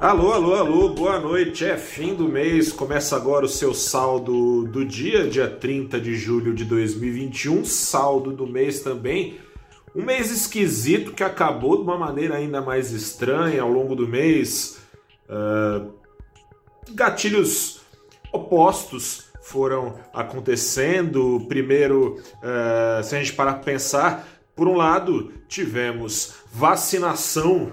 Alô, 0.00 0.32
alô, 0.32 0.54
alô, 0.54 0.88
boa 0.88 1.20
noite. 1.20 1.62
É 1.62 1.76
fim 1.76 2.14
do 2.14 2.26
mês, 2.26 2.72
começa 2.72 3.14
agora 3.14 3.44
o 3.44 3.48
seu 3.48 3.74
saldo 3.74 4.64
do 4.64 4.82
dia, 4.82 5.28
dia 5.28 5.46
30 5.46 6.00
de 6.00 6.16
julho 6.16 6.54
de 6.54 6.64
2021, 6.64 7.66
saldo 7.66 8.32
do 8.32 8.46
mês 8.46 8.80
também. 8.80 9.38
Um 9.94 10.02
mês 10.02 10.30
esquisito 10.30 11.12
que 11.12 11.22
acabou 11.22 11.76
de 11.76 11.82
uma 11.82 11.98
maneira 11.98 12.36
ainda 12.36 12.62
mais 12.62 12.92
estranha 12.92 13.60
ao 13.60 13.70
longo 13.70 13.94
do 13.94 14.08
mês. 14.08 14.78
Uh, 15.28 15.92
gatilhos 16.94 17.82
opostos 18.32 19.26
foram 19.42 19.96
acontecendo. 20.14 21.44
Primeiro, 21.46 22.18
uh, 22.36 23.04
se 23.04 23.14
a 23.14 23.18
gente 23.18 23.34
parar 23.34 23.52
para 23.52 23.64
pensar, 23.64 24.26
por 24.56 24.66
um 24.66 24.76
lado, 24.76 25.30
tivemos 25.46 26.36
vacinação 26.50 27.70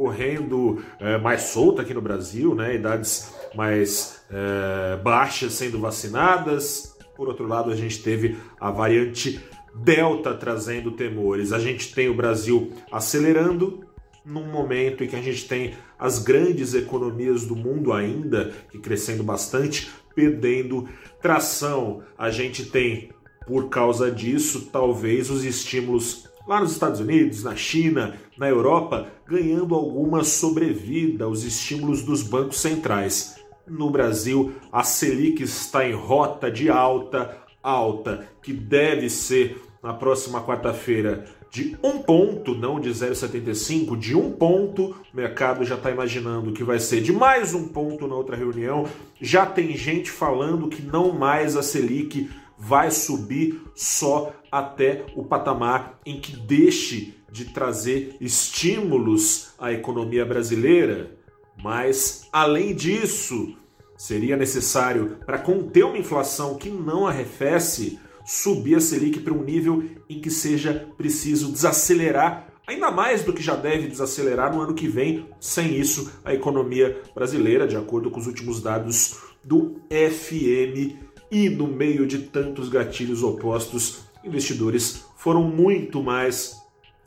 correndo 0.00 0.82
é, 0.98 1.18
mais 1.18 1.42
solta 1.42 1.82
aqui 1.82 1.92
no 1.92 2.00
Brasil, 2.00 2.54
né? 2.54 2.74
idades 2.74 3.34
mais 3.54 4.24
é, 4.30 4.96
baixas 4.96 5.52
sendo 5.52 5.78
vacinadas. 5.78 6.96
Por 7.14 7.28
outro 7.28 7.46
lado, 7.46 7.70
a 7.70 7.76
gente 7.76 8.02
teve 8.02 8.38
a 8.58 8.70
variante 8.70 9.44
Delta 9.74 10.32
trazendo 10.32 10.92
temores. 10.92 11.52
A 11.52 11.58
gente 11.58 11.94
tem 11.94 12.08
o 12.08 12.14
Brasil 12.14 12.72
acelerando 12.90 13.86
num 14.24 14.50
momento 14.50 15.04
em 15.04 15.06
que 15.06 15.16
a 15.16 15.20
gente 15.20 15.46
tem 15.46 15.74
as 15.98 16.18
grandes 16.18 16.72
economias 16.72 17.44
do 17.44 17.54
mundo 17.54 17.92
ainda, 17.92 18.52
que 18.70 18.78
crescendo 18.78 19.22
bastante, 19.22 19.90
perdendo 20.14 20.88
tração. 21.20 22.02
A 22.16 22.30
gente 22.30 22.64
tem, 22.64 23.10
por 23.46 23.68
causa 23.68 24.10
disso, 24.10 24.70
talvez 24.72 25.28
os 25.28 25.44
estímulos 25.44 26.29
lá 26.46 26.60
nos 26.60 26.72
Estados 26.72 27.00
Unidos, 27.00 27.44
na 27.44 27.54
China, 27.56 28.16
na 28.36 28.48
Europa, 28.48 29.08
ganhando 29.26 29.74
alguma 29.74 30.24
sobrevida 30.24 31.24
aos 31.24 31.44
estímulos 31.44 32.02
dos 32.02 32.22
bancos 32.22 32.60
centrais. 32.60 33.36
No 33.66 33.90
Brasil, 33.90 34.52
a 34.72 34.82
Selic 34.82 35.42
está 35.42 35.86
em 35.86 35.92
rota 35.92 36.50
de 36.50 36.68
alta, 36.68 37.36
alta, 37.62 38.26
que 38.42 38.52
deve 38.52 39.08
ser 39.08 39.62
na 39.82 39.92
próxima 39.94 40.42
quarta-feira 40.42 41.24
de 41.50 41.76
um 41.82 41.98
ponto, 41.98 42.54
não 42.54 42.78
de 42.78 42.90
0,75, 42.90 43.98
de 43.98 44.16
um 44.16 44.30
ponto. 44.30 44.94
O 45.12 45.16
mercado 45.16 45.64
já 45.64 45.74
está 45.74 45.90
imaginando 45.90 46.52
que 46.52 46.62
vai 46.62 46.78
ser 46.78 47.00
de 47.00 47.12
mais 47.12 47.52
um 47.52 47.66
ponto 47.66 48.06
na 48.06 48.14
outra 48.14 48.36
reunião. 48.36 48.86
Já 49.20 49.44
tem 49.44 49.76
gente 49.76 50.10
falando 50.10 50.68
que 50.68 50.80
não 50.80 51.12
mais 51.12 51.56
a 51.56 51.62
Selic 51.62 52.30
vai 52.60 52.90
subir 52.90 53.62
só 53.74 54.34
até 54.52 55.06
o 55.16 55.24
patamar 55.24 55.98
em 56.04 56.20
que 56.20 56.36
deixe 56.36 57.14
de 57.32 57.46
trazer 57.46 58.16
estímulos 58.20 59.54
à 59.58 59.72
economia 59.72 60.26
brasileira. 60.26 61.16
Mas, 61.62 62.28
além 62.30 62.74
disso, 62.74 63.56
seria 63.96 64.36
necessário, 64.36 65.16
para 65.24 65.38
conter 65.38 65.84
uma 65.84 65.96
inflação 65.96 66.56
que 66.56 66.68
não 66.68 67.06
arrefece, 67.06 67.98
subir 68.26 68.76
a 68.76 68.80
Selic 68.80 69.20
para 69.20 69.32
um 69.32 69.42
nível 69.42 69.82
em 70.08 70.20
que 70.20 70.30
seja 70.30 70.86
preciso 70.98 71.50
desacelerar 71.50 72.50
ainda 72.70 72.90
mais 72.90 73.24
do 73.24 73.32
que 73.32 73.42
já 73.42 73.56
deve 73.56 73.88
desacelerar 73.88 74.54
no 74.54 74.60
ano 74.60 74.74
que 74.74 74.86
vem. 74.86 75.26
Sem 75.40 75.76
isso, 75.76 76.12
a 76.24 76.32
economia 76.32 77.02
brasileira, 77.14 77.66
de 77.66 77.76
acordo 77.76 78.10
com 78.10 78.20
os 78.20 78.26
últimos 78.26 78.62
dados 78.62 79.18
do 79.42 79.80
FMI, 79.90 80.98
e 81.30 81.48
no 81.48 81.68
meio 81.68 82.06
de 82.06 82.18
tantos 82.18 82.68
gatilhos 82.68 83.22
opostos, 83.22 84.00
investidores 84.24 85.04
foram 85.16 85.42
muito 85.44 86.02
mais 86.02 86.60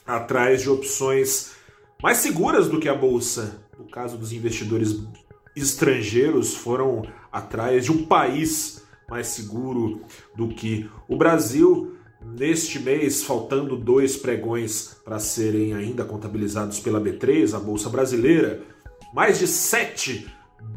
atrás 0.05 0.61
de 0.61 0.69
opções 0.69 1.53
mais 2.01 2.17
seguras 2.17 2.67
do 2.67 2.79
que 2.79 2.89
a 2.89 2.95
bolsa. 2.95 3.61
No 3.77 3.85
caso 3.85 4.17
dos 4.17 4.31
investidores 4.31 5.03
estrangeiros, 5.55 6.53
foram 6.53 7.03
atrás 7.31 7.85
de 7.85 7.91
um 7.91 8.05
país 8.05 8.83
mais 9.09 9.27
seguro 9.27 10.01
do 10.35 10.49
que 10.49 10.89
o 11.07 11.15
Brasil. 11.15 11.95
Neste 12.21 12.79
mês, 12.79 13.23
faltando 13.23 13.75
dois 13.75 14.15
pregões 14.15 14.95
para 15.03 15.19
serem 15.19 15.73
ainda 15.73 16.05
contabilizados 16.05 16.79
pela 16.79 17.01
B3, 17.01 17.53
a 17.53 17.59
Bolsa 17.59 17.89
Brasileira, 17.89 18.63
mais 19.13 19.39
de 19.39 19.47
7 19.47 20.25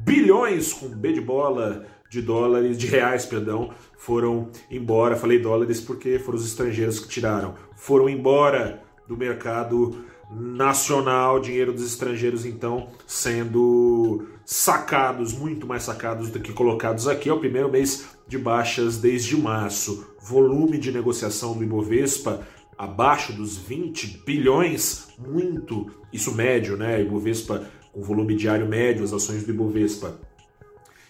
bilhões 0.04 0.72
com 0.72 0.88
B 0.88 1.12
de 1.12 1.20
bola 1.20 1.86
de 2.10 2.22
dólares, 2.22 2.78
de 2.78 2.86
reais, 2.86 3.26
perdão, 3.26 3.70
foram 3.96 4.50
embora. 4.70 5.16
Falei 5.16 5.38
dólares 5.38 5.80
porque 5.80 6.18
foram 6.18 6.38
os 6.38 6.46
estrangeiros 6.46 7.00
que 7.00 7.08
tiraram. 7.08 7.54
Foram 7.74 8.08
embora 8.08 8.82
do 9.08 9.16
mercado 9.16 10.04
nacional, 10.30 11.38
dinheiro 11.40 11.72
dos 11.72 11.86
estrangeiros 11.86 12.44
então 12.44 12.88
sendo 13.06 14.26
sacados, 14.44 15.32
muito 15.32 15.66
mais 15.66 15.82
sacados 15.82 16.30
do 16.30 16.40
que 16.40 16.52
colocados 16.52 17.06
aqui. 17.08 17.28
É 17.28 17.32
o 17.32 17.40
primeiro 17.40 17.70
mês 17.70 18.06
de 18.26 18.38
baixas 18.38 18.98
desde 18.98 19.36
março. 19.36 20.06
Volume 20.20 20.78
de 20.78 20.90
negociação 20.90 21.56
do 21.56 21.62
Ibovespa 21.62 22.46
abaixo 22.76 23.32
dos 23.32 23.56
20 23.56 24.22
bilhões, 24.26 25.08
muito, 25.18 25.90
isso 26.12 26.34
médio, 26.34 26.76
né? 26.76 27.00
Ibovespa 27.00 27.64
com 27.92 28.02
volume 28.02 28.34
diário 28.34 28.68
médio, 28.68 29.02
as 29.02 29.12
ações 29.12 29.44
do 29.44 29.50
Ibovespa 29.50 30.20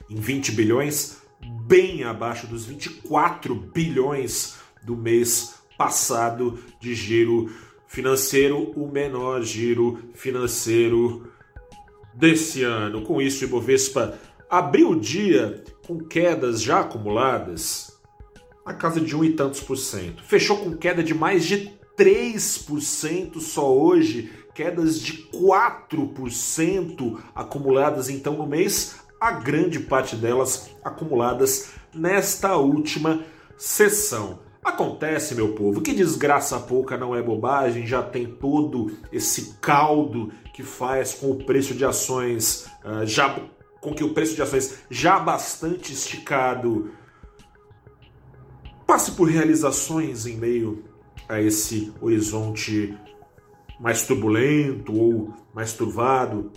em 0.09 0.17
20 0.17 0.53
bilhões, 0.53 1.19
bem 1.67 2.05
abaixo 2.05 2.47
dos 2.47 2.65
24 2.65 3.55
bilhões 3.55 4.56
do 4.83 4.97
mês 4.97 5.55
passado 5.77 6.59
de 6.81 6.94
giro 6.94 7.50
financeiro, 7.87 8.72
o 8.77 8.91
menor 8.91 9.43
giro 9.43 10.11
financeiro 10.15 11.31
desse 12.15 12.62
ano. 12.62 13.03
Com 13.03 13.21
isso, 13.21 13.44
o 13.44 13.49
Ibovespa 13.49 14.19
abriu 14.49 14.91
o 14.91 15.00
dia 15.00 15.62
com 15.87 15.99
quedas 15.99 16.62
já 16.62 16.81
acumuladas 16.81 17.97
na 18.65 18.75
casa 18.75 19.00
de 19.00 19.15
um 19.15 19.25
e 19.25 19.33
tantos 19.33 19.61
por 19.61 19.77
cento. 19.77 20.23
Fechou 20.25 20.56
com 20.56 20.77
queda 20.77 21.03
de 21.03 21.15
mais 21.15 21.44
de 21.44 21.71
3% 21.97 23.41
só 23.41 23.73
hoje, 23.75 24.31
quedas 24.55 25.00
de 25.00 25.28
4% 25.33 27.19
acumuladas 27.34 28.09
então 28.11 28.37
no 28.37 28.47
mês, 28.47 28.97
a 29.21 29.32
grande 29.32 29.81
parte 29.81 30.16
delas 30.16 30.71
acumuladas 30.84 31.71
nesta 31.94 32.56
última 32.56 33.25
sessão. 33.56 34.41
Acontece, 34.62 35.34
meu 35.34 35.54
povo, 35.54 35.81
que 35.81 35.94
desgraça 35.94 36.59
pouca 36.59 36.97
não 36.97 37.15
é 37.15 37.22
bobagem, 37.22 37.87
já 37.87 38.03
tem 38.03 38.26
todo 38.26 38.93
esse 39.12 39.55
caldo 39.60 40.32
que 40.53 40.62
faz 40.62 41.15
com 41.15 41.31
o 41.31 41.44
preço 41.44 41.75
de 41.75 41.84
ações 41.84 42.66
uh, 42.84 43.06
já 43.06 43.38
com 43.81 43.94
que 43.94 44.03
o 44.03 44.12
preço 44.12 44.34
de 44.34 44.43
ações 44.43 44.82
já 44.91 45.21
bastante 45.21 45.93
esticado 45.93 46.91
passe 48.84 49.12
por 49.12 49.28
realizações 49.28 50.26
em 50.26 50.37
meio 50.37 50.84
a 51.28 51.41
esse 51.41 51.93
horizonte 52.00 52.97
mais 53.78 54.05
turbulento 54.06 54.93
ou 54.93 55.34
mais 55.55 55.72
turvado 55.72 56.50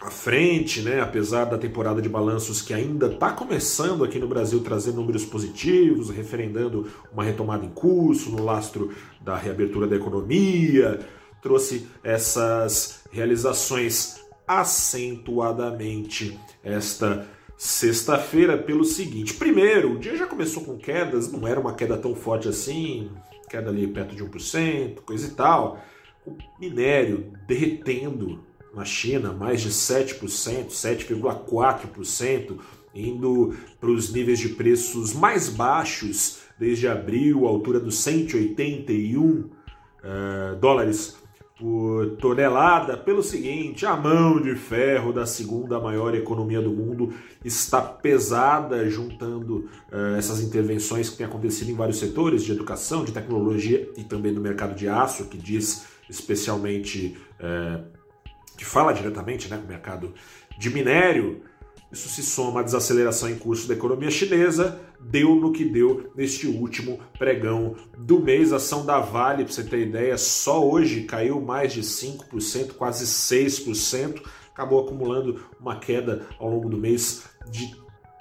à 0.00 0.10
frente, 0.10 0.82
né? 0.82 1.00
apesar 1.00 1.44
da 1.44 1.56
temporada 1.56 2.02
de 2.02 2.08
balanços 2.08 2.60
que 2.60 2.74
ainda 2.74 3.06
está 3.06 3.32
começando 3.32 4.04
aqui 4.04 4.18
no 4.18 4.28
Brasil 4.28 4.60
trazer 4.60 4.92
números 4.92 5.24
positivos, 5.24 6.10
referendando 6.10 6.90
uma 7.12 7.24
retomada 7.24 7.64
em 7.64 7.70
curso 7.70 8.30
no 8.30 8.44
lastro 8.44 8.92
da 9.20 9.36
reabertura 9.36 9.86
da 9.86 9.96
economia, 9.96 11.00
trouxe 11.40 11.86
essas 12.02 13.04
realizações 13.10 14.20
acentuadamente 14.46 16.38
esta 16.62 17.26
sexta-feira 17.56 18.58
pelo 18.58 18.84
seguinte: 18.84 19.34
primeiro, 19.34 19.94
o 19.94 19.98
dia 19.98 20.16
já 20.16 20.26
começou 20.26 20.64
com 20.64 20.76
quedas, 20.76 21.30
não 21.30 21.46
era 21.46 21.60
uma 21.60 21.74
queda 21.74 21.96
tão 21.96 22.14
forte 22.14 22.48
assim, 22.48 23.10
queda 23.48 23.70
ali 23.70 23.86
perto 23.86 24.14
de 24.14 24.24
1%, 24.24 25.00
coisa 25.00 25.26
e 25.26 25.30
tal. 25.30 25.78
O 26.26 26.36
minério 26.58 27.32
derretendo 27.46 28.42
na 28.74 28.84
China, 28.84 29.32
mais 29.32 29.60
de 29.60 29.70
7%, 29.70 30.68
7,4%, 30.68 32.58
indo 32.94 33.54
para 33.80 33.90
os 33.90 34.12
níveis 34.12 34.38
de 34.38 34.50
preços 34.50 35.12
mais 35.12 35.48
baixos 35.48 36.38
desde 36.58 36.86
abril, 36.86 37.46
altura 37.46 37.80
dos 37.80 37.98
181 37.98 39.20
uh, 39.20 39.50
eh, 40.02 40.56
dólares 40.60 41.16
por 41.58 42.16
tonelada, 42.16 42.96
pelo 42.96 43.22
seguinte: 43.22 43.86
a 43.86 43.96
mão 43.96 44.40
de 44.40 44.54
ferro 44.54 45.12
da 45.12 45.26
segunda 45.26 45.80
maior 45.80 46.14
economia 46.14 46.60
do 46.60 46.70
mundo 46.70 47.12
está 47.44 47.80
pesada, 47.80 48.88
juntando 48.88 49.68
uh, 49.92 50.16
essas 50.16 50.40
intervenções 50.40 51.08
que 51.08 51.16
têm 51.16 51.26
acontecido 51.26 51.70
em 51.70 51.74
vários 51.74 51.98
setores 51.98 52.44
de 52.44 52.52
educação, 52.52 53.04
de 53.04 53.12
tecnologia 53.12 53.88
e 53.96 54.04
também 54.04 54.32
no 54.32 54.40
mercado 54.40 54.74
de 54.74 54.88
aço, 54.88 55.26
que 55.26 55.38
diz 55.38 55.86
especialmente. 56.08 57.16
Uh, 57.40 58.03
que 58.56 58.64
fala 58.64 58.92
diretamente 58.92 59.48
né, 59.48 59.56
com 59.56 59.64
o 59.64 59.68
mercado 59.68 60.14
de 60.56 60.70
minério, 60.70 61.42
isso 61.94 62.08
se 62.08 62.24
soma 62.24 62.58
à 62.58 62.62
desaceleração 62.62 63.30
em 63.30 63.36
curso 63.36 63.68
da 63.68 63.74
economia 63.74 64.10
chinesa, 64.10 64.80
deu 65.00 65.36
no 65.36 65.52
que 65.52 65.64
deu 65.64 66.10
neste 66.16 66.46
último 66.46 66.98
pregão 67.16 67.76
do 67.96 68.18
mês. 68.18 68.52
A 68.52 68.56
ação 68.56 68.84
da 68.84 68.98
Vale, 68.98 69.44
para 69.44 69.52
você 69.52 69.62
ter 69.62 69.78
ideia, 69.78 70.18
só 70.18 70.68
hoje 70.68 71.04
caiu 71.04 71.40
mais 71.40 71.72
de 71.72 71.82
5%, 71.82 72.72
quase 72.72 73.04
6%. 73.04 74.20
acabou 74.52 74.84
acumulando 74.84 75.40
uma 75.60 75.78
queda 75.78 76.26
ao 76.38 76.50
longo 76.50 76.68
do 76.68 76.76
mês 76.76 77.24
de 77.48 77.76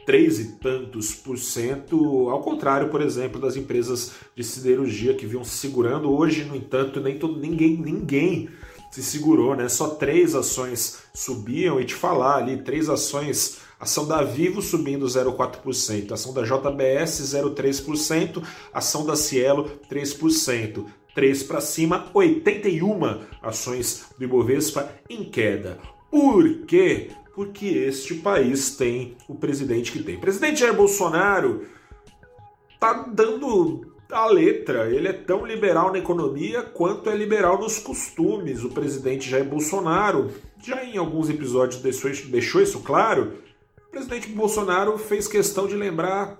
três 0.05 0.39
e 0.39 0.59
tantos 0.59 1.15
por 1.15 1.37
cento, 1.37 2.29
ao 2.29 2.41
contrário, 2.41 2.89
por 2.89 3.01
exemplo, 3.01 3.39
das 3.39 3.55
empresas 3.55 4.11
de 4.35 4.43
siderurgia 4.43 5.13
que 5.13 5.25
vinham 5.25 5.43
se 5.43 5.57
segurando. 5.57 6.11
Hoje, 6.11 6.43
no 6.43 6.55
entanto, 6.55 6.99
nem 6.99 7.17
todo, 7.17 7.39
ninguém, 7.39 7.77
ninguém 7.77 8.49
se 8.93 9.03
segurou, 9.03 9.55
né? 9.55 9.67
Só 9.67 9.89
três 9.89 10.35
ações 10.35 10.99
subiam 11.13 11.79
e 11.79 11.85
te 11.85 11.95
falar 11.95 12.37
ali, 12.37 12.61
três 12.61 12.89
ações, 12.89 13.57
ação 13.79 14.07
da 14.07 14.21
Vivo 14.23 14.61
subindo 14.61 15.05
0,4%, 15.05 16.11
ação 16.11 16.33
da 16.33 16.43
JBS 16.43 17.21
0,3%, 17.21 18.43
ação 18.73 19.05
da 19.05 19.15
Cielo 19.15 19.71
3%. 19.89 20.85
3 21.15 21.43
para 21.43 21.61
cima, 21.61 22.07
81 22.11 23.19
ações 23.43 24.05
do 24.17 24.23
Ibovespa 24.23 24.89
em 25.07 25.23
queda. 25.23 25.77
Por 26.09 26.65
quê? 26.65 27.11
porque 27.33 27.65
este 27.65 28.15
país 28.15 28.75
tem 28.75 29.17
o 29.27 29.35
presidente 29.35 29.91
que 29.91 30.03
tem. 30.03 30.15
O 30.15 30.21
presidente 30.21 30.59
Jair 30.59 30.75
Bolsonaro 30.75 31.65
tá 32.79 32.93
dando 33.11 33.92
a 34.17 34.25
letra. 34.27 34.89
Ele 34.89 35.07
é 35.07 35.13
tão 35.13 35.45
liberal 35.45 35.91
na 35.91 35.99
economia 35.99 36.61
quanto 36.61 37.09
é 37.09 37.15
liberal 37.15 37.59
nos 37.59 37.79
costumes. 37.79 38.63
O 38.63 38.69
presidente 38.69 39.29
Jair 39.29 39.45
Bolsonaro, 39.45 40.31
já 40.63 40.83
em 40.83 40.97
alguns 40.97 41.29
episódios 41.29 41.81
deixou, 41.81 42.11
deixou 42.29 42.61
isso 42.61 42.79
claro, 42.81 43.33
o 43.87 43.91
presidente 43.91 44.29
Bolsonaro 44.29 44.97
fez 44.97 45.27
questão 45.27 45.67
de 45.67 45.75
lembrar. 45.75 46.39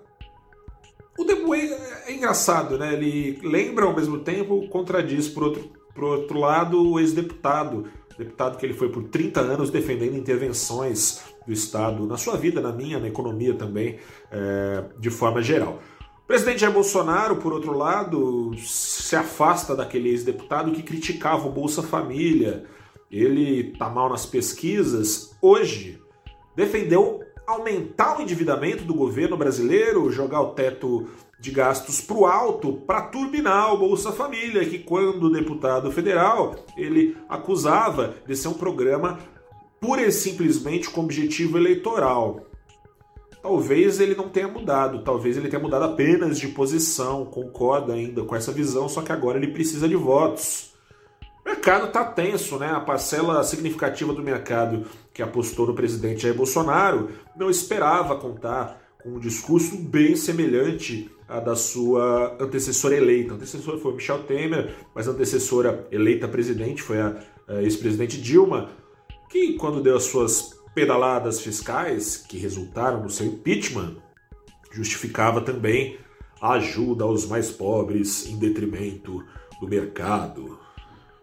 O 1.18 1.24
Debo 1.24 1.54
é, 1.54 2.04
é 2.08 2.14
engraçado, 2.14 2.78
né? 2.78 2.94
Ele 2.94 3.40
lembra 3.44 3.86
ao 3.86 3.96
mesmo 3.96 4.20
tempo, 4.20 4.68
contradiz 4.70 5.28
por 5.28 5.44
outro, 5.44 5.72
por 5.94 6.04
outro 6.04 6.40
lado 6.40 6.92
o 6.92 7.00
ex-deputado 7.00 7.86
deputado 8.18 8.58
que 8.58 8.66
ele 8.66 8.74
foi 8.74 8.90
por 8.90 9.04
30 9.04 9.42
anos 9.42 9.70
defendendo 9.70 10.16
intervenções 10.16 11.22
do 11.46 11.54
Estado 11.54 12.06
na 12.06 12.18
sua 12.18 12.38
vida, 12.38 12.62
na 12.62 12.72
minha, 12.72 13.00
na 13.00 13.08
economia 13.08 13.54
também, 13.54 14.00
é, 14.32 14.84
de 15.00 15.10
forma 15.10 15.42
geral. 15.42 15.80
O 16.24 16.26
presidente 16.26 16.62
Jair 16.62 16.74
Bolsonaro, 16.74 17.36
por 17.36 17.52
outro 17.52 17.78
lado, 17.78 18.54
se 18.58 19.14
afasta 19.14 19.76
daquele 19.76 20.10
ex-deputado 20.10 20.72
que 20.72 20.82
criticava 20.82 21.46
o 21.46 21.52
Bolsa 21.52 21.84
Família. 21.84 22.64
Ele 23.12 23.72
está 23.72 23.90
mal 23.90 24.10
nas 24.10 24.26
pesquisas. 24.26 25.36
Hoje, 25.42 26.02
defendeu 26.56 27.22
aumentar 27.46 28.18
o 28.18 28.22
endividamento 28.22 28.86
do 28.86 28.94
governo 28.94 29.36
brasileiro, 29.36 30.10
jogar 30.10 30.40
o 30.42 30.54
teto 30.54 31.10
de 31.42 31.52
gastos 31.52 32.00
para 32.00 32.16
o 32.16 32.26
alto 32.26 32.72
para 32.88 33.02
turbinar 33.02 33.74
o 33.74 33.78
Bolsa 33.78 34.14
Família, 34.14 34.64
que 34.64 34.80
quando 34.80 35.30
deputado 35.30 35.92
federal 35.92 36.56
ele 36.78 37.18
acusava 37.28 38.16
de 38.26 38.34
ser 38.34 38.48
um 38.48 38.54
programa 38.54 39.20
pura 39.78 40.02
e 40.02 40.12
simplesmente 40.12 40.90
com 40.90 41.02
objetivo 41.02 41.58
eleitoral. 41.58 42.46
Talvez 43.44 44.00
ele 44.00 44.16
não 44.16 44.30
tenha 44.30 44.48
mudado, 44.48 45.04
talvez 45.04 45.36
ele 45.36 45.50
tenha 45.50 45.62
mudado 45.62 45.84
apenas 45.84 46.40
de 46.40 46.48
posição, 46.48 47.26
concorda 47.26 47.92
ainda 47.92 48.24
com 48.24 48.34
essa 48.34 48.54
visão, 48.54 48.88
só 48.88 49.02
que 49.02 49.12
agora 49.12 49.38
ele 49.38 49.52
precisa 49.52 49.86
de 49.86 49.98
votos. 49.98 50.72
O 51.46 51.50
mercado 51.50 51.88
está 51.88 52.06
tenso, 52.06 52.58
né? 52.58 52.72
A 52.72 52.80
parcela 52.80 53.44
significativa 53.44 54.14
do 54.14 54.24
mercado 54.24 54.86
que 55.14 55.22
apostou 55.22 55.68
no 55.68 55.74
presidente 55.74 56.22
Jair 56.22 56.34
Bolsonaro 56.34 57.10
não 57.36 57.50
esperava 57.50 58.16
contar 58.16 58.82
com 59.04 59.10
um 59.10 59.20
discurso 59.20 59.76
bem 59.76 60.16
semelhante 60.16 61.12
à 61.28 61.42
da 61.42 61.58
sua 61.58 62.38
antecessora 62.40 62.96
eleita. 62.96 63.34
A 63.34 63.36
antecessora 63.36 63.78
foi 63.78 63.94
Michel 63.94 64.24
Temer, 64.24 64.74
mas 64.96 65.06
a 65.06 65.12
antecessora 65.12 65.86
eleita 65.92 66.30
presidente 66.30 66.82
foi 66.82 67.02
a, 67.02 67.20
a 67.50 67.62
ex-presidente 67.62 68.22
Dilma, 68.22 68.70
que 69.30 69.56
quando 69.56 69.82
deu 69.82 69.98
as 69.98 70.04
suas 70.04 70.53
pedaladas 70.74 71.42
fiscais, 71.42 72.18
que 72.18 72.38
resultaram 72.38 73.02
no 73.02 73.10
seu 73.10 73.28
impeachment, 73.28 73.98
justificava 74.72 75.42
também 75.42 75.98
a 76.42 76.54
ajuda 76.54 77.04
aos 77.04 77.26
mais 77.26 77.52
pobres 77.52 78.28
em 78.28 78.38
detrimento 78.38 79.24
do 79.62 79.68
mercado. 79.68 80.58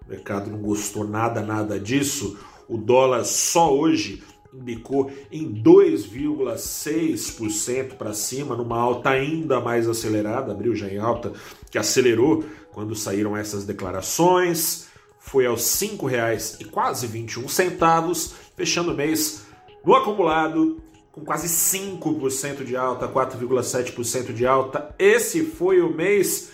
O 0.07 0.09
mercado 0.09 0.51
não 0.51 0.59
gostou 0.59 1.07
nada, 1.07 1.43
nada 1.43 1.79
disso. 1.79 2.39
O 2.69 2.79
dólar 2.79 3.25
só 3.25 3.77
hoje 3.77 4.23
indicou 4.53 5.11
em 5.31 5.63
2,6% 5.63 7.95
para 7.95 8.13
cima, 8.13 8.57
numa 8.57 8.79
alta 8.79 9.11
ainda 9.11 9.61
mais 9.61 9.89
acelerada, 9.89 10.51
abriu 10.53 10.75
já 10.75 10.89
em 10.89 10.99
alta, 10.99 11.33
que 11.71 11.79
acelerou 11.79 12.45
quando 12.73 12.95
saíram 12.95 13.37
essas 13.37 13.65
declarações, 13.65 14.90
foi 15.21 15.47
aos 15.47 15.81
R$ 15.81 15.89
5,00 15.89 16.61
e 16.61 16.65
quase 16.65 17.07
21 17.07 17.47
centavos, 17.47 18.35
fechando 18.57 18.93
o 18.93 18.97
mês 18.97 19.43
no 19.85 19.95
acumulado 19.95 20.83
com 21.13 21.25
quase 21.25 21.47
5% 21.47 22.65
de 22.65 22.75
alta, 22.75 23.07
4,7% 23.07 24.33
de 24.33 24.47
alta. 24.47 24.95
Esse 24.99 25.45
foi 25.45 25.83
o 25.83 25.95
mês 25.95 26.53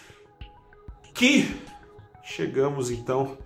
que 1.14 1.48
chegamos 2.24 2.90
então 2.90 3.38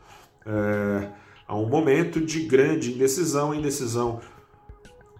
é, 0.46 1.10
a 1.46 1.54
um 1.54 1.68
momento 1.68 2.20
de 2.20 2.40
grande 2.44 2.92
indecisão, 2.92 3.54
indecisão 3.54 4.20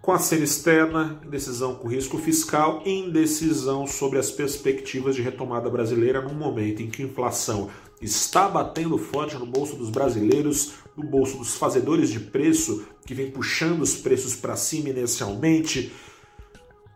com 0.00 0.12
a 0.12 0.19
cena 0.19 0.44
externa, 0.44 1.20
indecisão 1.25 1.75
com 1.75 1.87
risco 1.87 2.17
fiscal 2.17 2.82
indecisão 2.87 3.87
sobre 3.87 4.19
as 4.19 4.31
perspectivas 4.31 5.14
de 5.14 5.20
retomada 5.20 5.69
brasileira 5.69 6.23
num 6.23 6.35
momento 6.35 6.82
em 6.82 6.88
que 6.88 7.02
inflação 7.02 7.69
está 8.00 8.49
batendo 8.49 8.97
forte 8.97 9.37
no 9.37 9.47
bolso 9.47 9.76
dos 9.76 9.91
brasileiros, 9.91 10.73
no 10.97 11.05
bolso 11.05 11.38
dos 11.38 11.56
fazedores 11.56 12.11
de 12.11 12.20
preço, 12.20 12.85
que 13.06 13.14
vem 13.14 13.31
puxando 13.31 13.82
os 13.82 13.97
preços 13.97 14.35
para 14.35 14.56
cima 14.56 14.88
inicialmente. 14.88 15.93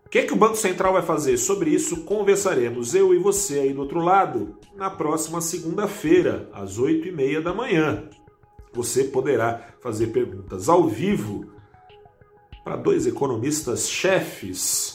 O 0.07 0.09
que, 0.09 0.19
é 0.21 0.23
que 0.23 0.33
o 0.33 0.37
Banco 0.37 0.57
Central 0.57 0.93
vai 0.93 1.03
fazer? 1.03 1.37
Sobre 1.37 1.71
isso 1.71 2.05
conversaremos 2.05 2.95
eu 2.95 3.13
e 3.13 3.19
você 3.19 3.61
aí 3.61 3.73
do 3.73 3.81
outro 3.81 4.01
lado 4.01 4.57
na 4.77 4.89
próxima 4.89 5.41
segunda-feira, 5.41 6.49
às 6.53 6.79
8h30 6.79 7.43
da 7.43 7.53
manhã. 7.53 8.09
Você 8.73 9.05
poderá 9.05 9.75
fazer 9.81 10.09
perguntas 10.09 10.69
ao 10.69 10.89
vivo 10.89 11.53
para 12.65 12.77
dois 12.77 13.07
economistas-chefes. 13.07 14.94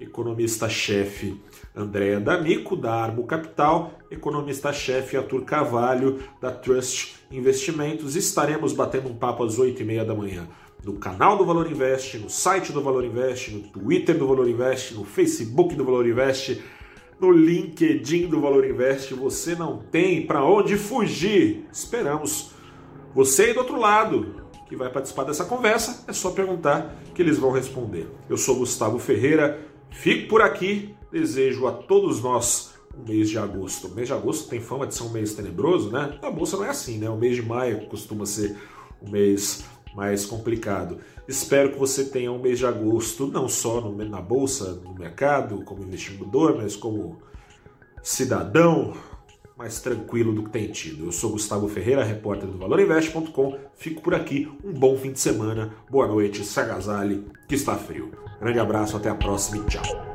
Economista-chefe 0.00 1.40
Andréa 1.74 2.20
D'Amico, 2.20 2.76
da 2.76 2.94
Armo 2.94 3.24
Capital, 3.24 3.92
economista-chefe 4.10 5.16
Arthur 5.16 5.44
Carvalho, 5.44 6.22
da 6.40 6.50
Trust 6.50 7.16
Investimentos. 7.30 8.16
Estaremos 8.16 8.72
batendo 8.72 9.08
um 9.08 9.14
papo 9.14 9.44
às 9.44 9.58
8h30 9.58 10.04
da 10.04 10.14
manhã 10.14 10.46
no 10.84 10.94
canal 10.94 11.36
do 11.36 11.44
Valor 11.44 11.70
Invest, 11.70 12.18
no 12.18 12.30
site 12.30 12.72
do 12.72 12.80
Valor 12.80 13.04
Invest, 13.04 13.50
no 13.50 13.60
Twitter 13.60 14.16
do 14.16 14.26
Valor 14.26 14.48
Invest, 14.48 14.94
no 14.94 15.04
Facebook 15.04 15.74
do 15.74 15.84
Valor 15.84 16.06
Invest, 16.06 16.62
no 17.18 17.32
LinkedIn 17.32 18.28
do 18.28 18.40
Valor 18.40 18.64
Invest. 18.64 19.12
Você 19.14 19.56
não 19.56 19.78
tem 19.78 20.24
para 20.24 20.44
onde 20.44 20.76
fugir. 20.76 21.66
Esperamos 21.72 22.52
você 23.12 23.44
aí 23.44 23.52
do 23.54 23.60
outro 23.60 23.80
lado 23.80 24.44
que 24.68 24.76
vai 24.76 24.90
participar 24.90 25.24
dessa 25.24 25.44
conversa, 25.44 26.04
é 26.06 26.12
só 26.12 26.30
perguntar 26.30 26.94
que 27.14 27.22
eles 27.22 27.38
vão 27.38 27.50
responder. 27.50 28.08
Eu 28.28 28.36
sou 28.36 28.56
Gustavo 28.56 28.98
Ferreira, 28.98 29.58
fico 29.96 30.28
por 30.28 30.42
aqui, 30.42 30.94
desejo 31.10 31.66
a 31.66 31.72
todos 31.72 32.22
nós 32.22 32.74
um 32.96 33.06
mês 33.06 33.28
de 33.28 33.38
agosto. 33.38 33.88
O 33.88 33.94
mês 33.94 34.08
de 34.08 34.14
agosto 34.14 34.48
tem 34.48 34.60
fama 34.60 34.86
de 34.86 34.94
ser 34.94 35.02
um 35.02 35.10
mês 35.10 35.34
tenebroso, 35.34 35.90
né? 35.90 36.18
A 36.22 36.30
bolsa 36.30 36.56
não 36.56 36.64
é 36.64 36.70
assim, 36.70 36.98
né? 36.98 37.10
O 37.10 37.16
mês 37.16 37.36
de 37.36 37.42
maio 37.42 37.86
costuma 37.86 38.24
ser 38.24 38.56
um 39.02 39.10
mês 39.10 39.64
mais 39.94 40.24
complicado. 40.24 40.98
Espero 41.26 41.72
que 41.72 41.78
você 41.78 42.04
tenha 42.04 42.30
um 42.30 42.40
mês 42.40 42.58
de 42.58 42.66
agosto 42.66 43.26
não 43.26 43.48
só 43.48 43.80
no, 43.80 43.92
na 44.04 44.20
bolsa, 44.20 44.80
no 44.84 44.94
mercado, 44.94 45.62
como 45.64 45.82
investidor, 45.82 46.56
mas 46.56 46.76
como 46.76 47.18
cidadão, 48.02 48.94
mais 49.56 49.80
tranquilo 49.80 50.34
do 50.34 50.44
que 50.44 50.50
tem 50.50 50.70
tido. 50.70 51.06
Eu 51.06 51.12
sou 51.12 51.30
Gustavo 51.30 51.66
Ferreira, 51.68 52.04
repórter 52.04 52.48
do 52.48 52.58
ValorInvest.com. 52.58 53.58
Fico 53.74 54.02
por 54.02 54.14
aqui. 54.14 54.52
Um 54.62 54.72
bom 54.72 54.96
fim 54.96 55.12
de 55.12 55.20
semana. 55.20 55.74
Boa 55.90 56.06
noite. 56.06 56.44
Se 56.44 56.60
agasalhe, 56.60 57.24
que 57.48 57.54
está 57.54 57.74
frio. 57.74 58.12
Grande 58.38 58.58
abraço, 58.58 58.96
até 58.96 59.08
a 59.08 59.14
próxima 59.14 59.64
e 59.64 59.66
tchau. 59.70 60.05